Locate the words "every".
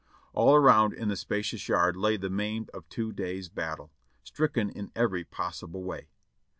4.95-5.23